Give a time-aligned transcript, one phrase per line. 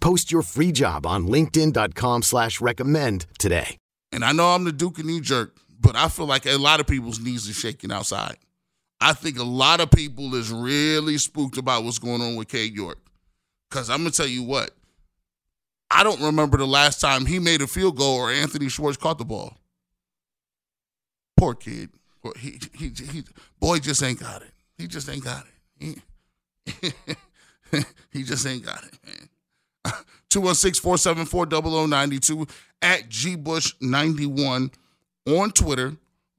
[0.00, 3.76] Post your free job on linkedin.com slash recommend today.
[4.12, 6.80] And I know I'm the Duke of knee jerk, but I feel like a lot
[6.80, 8.36] of people's knees are shaking outside.
[9.00, 12.74] I think a lot of people is really spooked about what's going on with Cade
[12.74, 12.98] York.
[13.70, 14.72] Because I'm to tell you what,
[15.90, 19.18] I don't remember the last time he made a field goal or Anthony Schwartz caught
[19.18, 19.56] the ball.
[21.36, 21.90] Poor kid.
[22.36, 23.24] He, he, he,
[23.58, 24.50] boy just ain't got it.
[24.76, 26.02] He just ain't got it.
[27.72, 29.28] He, he just ain't got it, man.
[30.30, 32.46] 216 474 0092
[32.82, 34.72] at gbush91
[35.26, 35.96] on Twitter.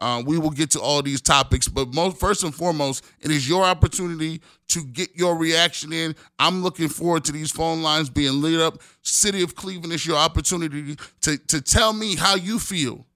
[0.00, 3.48] Uh, we will get to all these topics, but most first and foremost, it is
[3.48, 6.14] your opportunity to get your reaction in.
[6.38, 8.82] I'm looking forward to these phone lines being lit up.
[9.02, 13.06] City of Cleveland is your opportunity to to tell me how you feel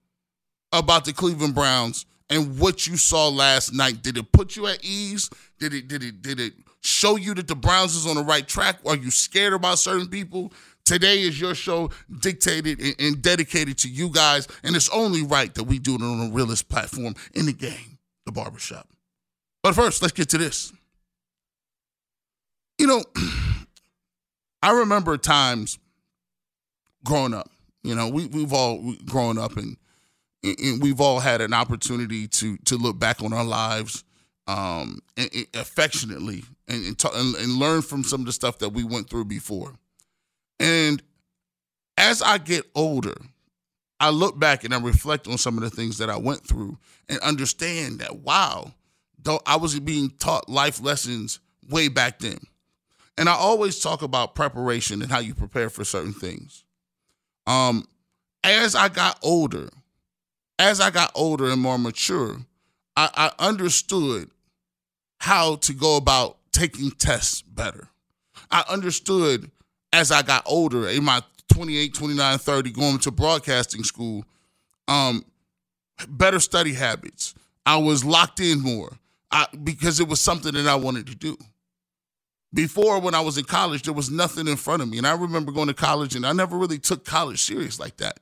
[0.71, 4.01] about the Cleveland Browns and what you saw last night.
[4.01, 5.29] Did it put you at ease?
[5.59, 8.47] Did it did it did it show you that the Browns is on the right
[8.47, 8.79] track?
[8.85, 10.53] Are you scared about certain people?
[10.85, 15.53] Today is your show dictated and, and dedicated to you guys, and it's only right
[15.55, 18.87] that we do it on the realest platform in the game, the barbershop.
[19.61, 20.73] But first, let's get to this.
[22.79, 23.03] You know,
[24.63, 25.77] I remember times
[27.03, 27.49] growing up.
[27.83, 29.77] You know, we we've all grown up and,
[30.43, 34.03] and we've all had an opportunity to to look back on our lives
[34.49, 38.57] um, and, and affectionately and and, ta- and and learn from some of the stuff
[38.59, 39.73] that we went through before.
[40.59, 41.01] And
[41.97, 43.15] as I get older,
[43.99, 46.79] I look back and I reflect on some of the things that I went through
[47.07, 48.73] and understand that wow,
[49.21, 51.39] though I was being taught life lessons
[51.69, 52.39] way back then.
[53.19, 56.63] And I always talk about preparation and how you prepare for certain things.
[57.45, 57.85] Um,
[58.43, 59.69] as I got older,
[60.57, 62.37] as I got older and more mature,
[62.95, 64.31] I, I understood
[65.19, 67.87] how to go about taking tests better.
[68.51, 69.51] I understood
[69.93, 71.21] as I got older, in my
[71.53, 74.23] 28, 29, 30, going to broadcasting school,
[74.87, 75.23] um,
[76.07, 77.35] better study habits.
[77.65, 78.91] I was locked in more
[79.31, 81.37] I, because it was something that I wanted to do.
[82.53, 84.97] Before, when I was in college, there was nothing in front of me.
[84.97, 88.19] And I remember going to college, and I never really took college serious like that.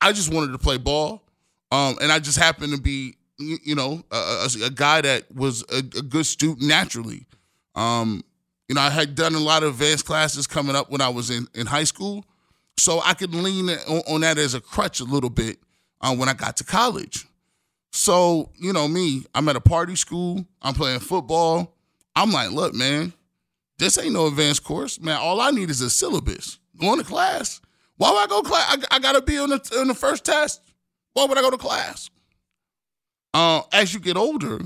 [0.00, 1.22] I just wanted to play ball.
[1.70, 5.64] Um, and I just happened to be, you know, a, a, a guy that was
[5.70, 7.26] a, a good student naturally.
[7.74, 8.24] Um,
[8.68, 11.30] you know, I had done a lot of advanced classes coming up when I was
[11.30, 12.24] in, in high school.
[12.76, 15.58] So I could lean on, on that as a crutch a little bit
[16.00, 17.26] uh, when I got to college.
[17.92, 21.74] So, you know, me, I'm at a party school, I'm playing football.
[22.14, 23.12] I'm like, look, man,
[23.78, 25.00] this ain't no advanced course.
[25.00, 26.58] Man, all I need is a syllabus.
[26.80, 27.60] Going to class.
[27.96, 28.84] Why would I go class?
[28.90, 30.60] I, I got to be on the, on the first test.
[31.14, 32.10] Why would I go to class?
[33.34, 34.58] Uh, as you get older,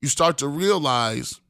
[0.00, 1.40] you start to realize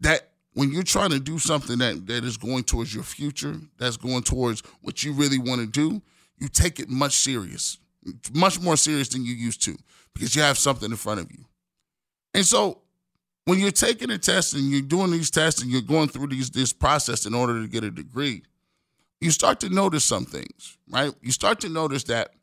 [0.00, 3.96] that when you're trying to do something that, that is going towards your future, that's
[3.96, 6.02] going towards what you really want to do,
[6.38, 7.78] you take it much serious,
[8.34, 9.76] much more serious than you used to,
[10.14, 11.44] because you have something in front of you.
[12.34, 12.82] And so
[13.44, 16.50] when you're taking a test and you're doing these tests and you're going through these
[16.50, 18.42] this process in order to get a degree,
[19.20, 21.12] you start to notice some things, right?
[21.22, 22.34] You start to notice that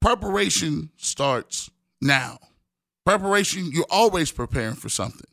[0.00, 1.70] preparation starts
[2.06, 2.38] now.
[3.04, 5.30] Preparation, you're always preparing for something.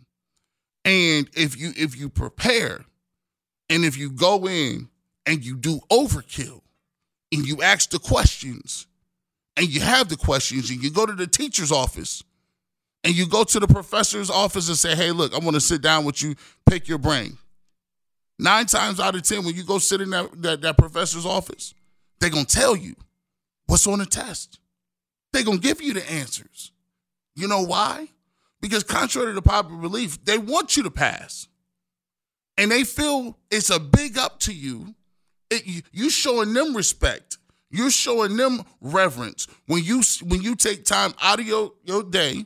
[0.85, 2.85] And if you if you prepare
[3.69, 4.89] and if you go in
[5.25, 6.61] and you do overkill
[7.31, 8.85] and you ask the questions
[9.55, 12.23] and you have the questions and you go to the teacher's office
[13.03, 15.81] and you go to the professor's office and say, hey, look, I want to sit
[15.81, 16.35] down with you,
[16.69, 17.37] pick your brain.
[18.39, 21.73] Nine times out of 10, when you go sit in that, that, that professor's office,
[22.19, 22.95] they're to tell you
[23.67, 24.59] what's on the test.
[25.33, 26.71] They're going to give you the answers.
[27.35, 28.07] You know why?
[28.61, 31.47] Because contrary to popular belief, they want you to pass.
[32.57, 34.95] And they feel it's a big up to you.
[35.49, 37.39] It, you, you showing them respect.
[37.69, 42.45] You're showing them reverence when you when you take time out of your, your day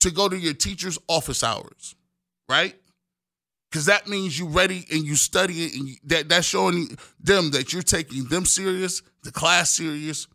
[0.00, 1.94] to go to your teacher's office hours,
[2.48, 2.74] right?
[3.70, 7.52] Because that means you ready and you study it, and you, that that's showing them
[7.52, 10.26] that you're taking them serious, the class serious,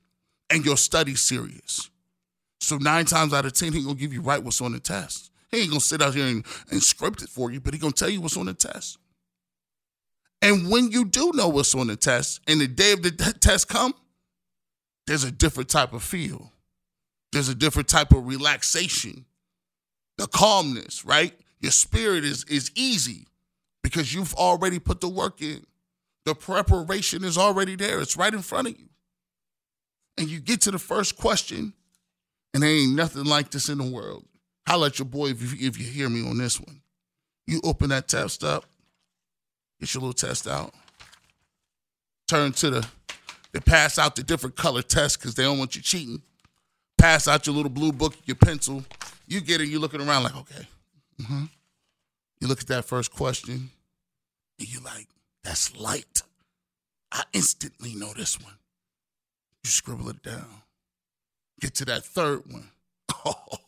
[0.50, 1.90] and your study serious.
[2.60, 5.31] So nine times out of ten, he gonna give you right what's on the test.
[5.51, 7.94] He ain't gonna sit out here and, and script it for you, but he gonna
[7.94, 8.98] tell you what's on the test.
[10.42, 13.68] And when you do know what's on the test, and the day of the test
[13.68, 13.94] come,
[15.07, 16.51] there's a different type of feel.
[17.31, 19.25] There's a different type of relaxation,
[20.18, 21.34] the calmness, right?
[21.60, 23.28] Your spirit is is easy
[23.84, 25.66] because you've already put the work in.
[26.25, 28.00] The preparation is already there.
[28.00, 28.90] It's right in front of you.
[30.19, 31.74] And you get to the first question,
[32.54, 34.25] and there ain't nothing like this in the world.
[34.68, 36.81] I'll let your boy if you, if you hear me on this one.
[37.48, 38.66] You open that test up,
[39.80, 40.74] get your little test out,
[42.27, 42.88] turn to the,
[43.54, 46.22] they pass out the different color tests because they don't want you cheating.
[46.98, 48.83] Pass out your little blue book, your pencil.
[49.25, 50.68] You get it, you're looking around like, okay.
[51.22, 51.45] Mm-hmm.
[52.42, 53.69] You look at that first question,
[54.60, 55.07] and you're like,
[55.45, 56.24] that's light.
[57.12, 58.58] I instantly know this one.
[59.63, 60.63] You scribble it down.
[61.59, 62.69] Get to that third one.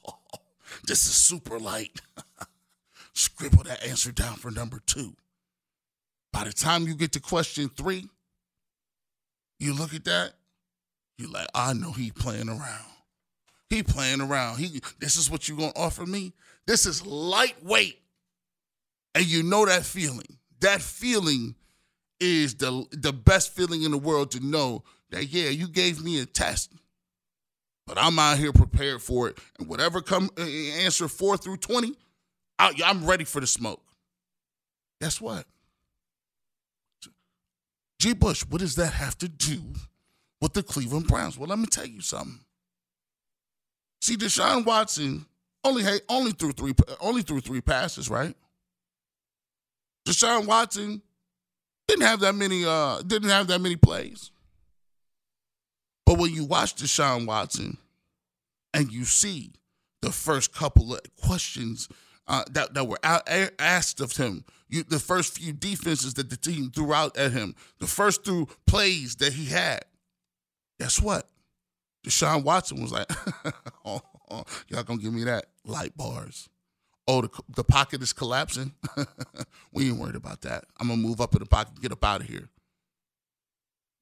[0.87, 2.01] This is super light.
[3.13, 5.15] scribble that answer down for number two.
[6.33, 8.07] By the time you get to question three,
[9.59, 10.33] you look at that,
[11.17, 12.85] you're like, I know he playing around.
[13.69, 14.57] He playing around.
[14.57, 16.33] He this is what you gonna offer me?
[16.65, 17.99] This is lightweight.
[19.13, 20.37] And you know that feeling.
[20.61, 21.55] That feeling
[22.19, 26.19] is the the best feeling in the world to know that yeah, you gave me
[26.19, 26.73] a test,
[27.85, 31.93] but I'm out here prepared for it, and whatever come uh, answer four through twenty,
[32.57, 33.81] I, I'm ready for the smoke.
[35.01, 35.45] Guess what?
[37.99, 38.13] G.
[38.13, 39.61] Bush, what does that have to do
[40.41, 41.37] with the Cleveland Browns?
[41.37, 42.39] Well, let me tell you something.
[44.01, 45.25] See, Deshaun Watson
[45.63, 48.35] only had, only threw three only threw three passes, right?
[50.07, 51.03] Deshaun Watson
[51.87, 54.31] didn't have that many uh didn't have that many plays.
[56.05, 57.77] But when you watch Deshaun Watson
[58.73, 59.53] and you see
[60.01, 61.87] the first couple of questions
[62.27, 66.71] uh, that, that were asked of him, you, the first few defenses that the team
[66.71, 69.83] threw out at him, the first two plays that he had,
[70.79, 71.27] guess what?
[72.05, 73.09] Deshaun Watson was like,
[73.85, 76.49] oh, oh, y'all gonna give me that light bars.
[77.07, 78.73] Oh, the, the pocket is collapsing.
[79.73, 80.65] we ain't worried about that.
[80.79, 82.49] I'm gonna move up in the pocket, and get up out of here.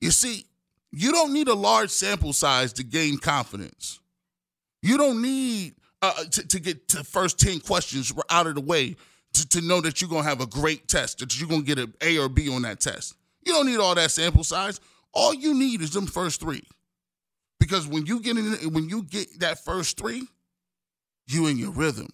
[0.02, 0.46] You see,
[0.92, 4.00] you don't need a large sample size to gain confidence.
[4.82, 8.62] You don't need uh, to, to, get to the first 10 questions out of the
[8.62, 8.96] way
[9.34, 11.68] to, to know that you're going to have a great test, that you're going to
[11.68, 13.16] get an A or B on that test.
[13.46, 14.80] You don't need all that sample size.
[15.14, 16.64] All you need is them first three.
[17.60, 20.24] Because when you get in, when you get that first three,
[21.28, 22.08] you in your rhythm.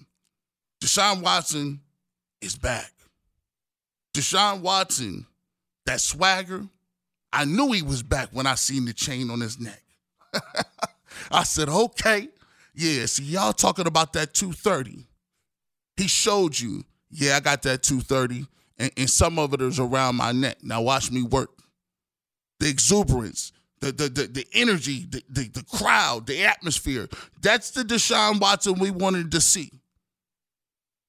[0.81, 1.81] Deshaun Watson
[2.41, 2.91] is back.
[4.13, 5.25] Deshaun Watson,
[5.85, 6.65] that swagger,
[7.35, 9.81] I knew he was back when I seen the chain on his neck.
[11.31, 12.29] I said, okay,
[12.73, 15.05] yeah, see, y'all talking about that 230.
[15.97, 18.47] He showed you, yeah, I got that 230,
[18.77, 20.57] and, and some of it is around my neck.
[20.63, 21.49] Now watch me work.
[22.61, 27.09] The exuberance, the the the, the energy, the, the, the crowd, the atmosphere.
[27.41, 29.71] That's the Deshaun Watson we wanted to see.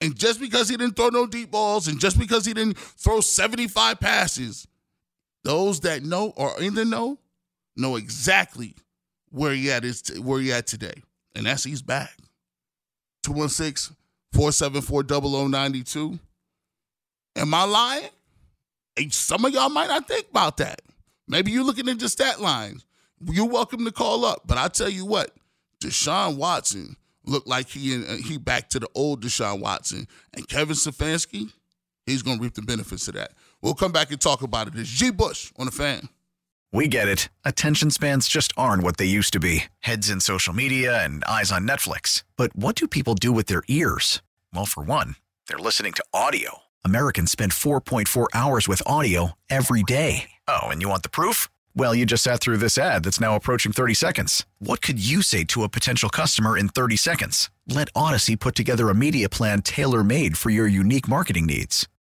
[0.01, 3.21] And just because he didn't throw no deep balls, and just because he didn't throw
[3.21, 4.67] 75 passes,
[5.47, 7.19] those that know or in the know
[7.77, 8.75] know exactly
[9.31, 11.03] where he at is where he at today.
[11.37, 12.17] And that's he's back.
[13.23, 13.97] 216
[14.33, 16.19] 474 0092.
[17.37, 18.11] Am I lying?
[19.11, 20.81] some of y'all might not think about that.
[21.29, 22.85] Maybe you're looking at the stat lines.
[23.21, 24.43] You're welcome to call up.
[24.47, 25.31] But I tell you what,
[25.81, 30.09] Deshaun Watson looked like he uh, he back to the old Deshaun Watson.
[30.35, 31.53] And Kevin Stefanski,
[32.07, 33.33] he's going to reap the benefits of that.
[33.61, 34.75] We'll come back and talk about it.
[34.77, 35.11] It's G.
[35.11, 36.09] Bush on the fan.
[36.73, 37.29] We get it.
[37.45, 41.53] Attention spans just aren't what they used to be heads in social media and eyes
[41.53, 42.23] on Netflix.
[42.37, 44.21] But what do people do with their ears?
[44.53, 45.17] Well, for one,
[45.49, 46.59] they're listening to audio.
[46.85, 50.31] Americans spend 4.4 hours with audio every day.
[50.47, 51.49] Oh, and you want the proof?
[51.75, 54.47] Well, you just sat through this ad that's now approaching 30 seconds.
[54.59, 57.51] What could you say to a potential customer in 30 seconds?
[57.67, 61.87] Let Audacy put together a media plan tailor made for your unique marketing needs.